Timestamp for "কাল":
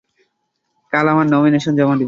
0.93-1.05